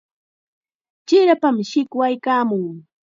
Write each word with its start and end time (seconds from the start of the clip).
Chirapam 1.07 1.55
shikwaykaamun. 1.69 2.73